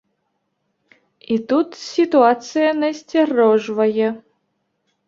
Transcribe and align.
І 1.35 1.37
тут 1.53 1.67
сітуацыя 1.91 2.69
насцярожвае. 2.81 4.09